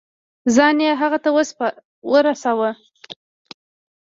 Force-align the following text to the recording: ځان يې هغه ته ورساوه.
ځان 0.55 0.77
يې 0.85 0.91
هغه 1.01 1.17
ته 1.23 1.29
ورساوه. 2.11 2.71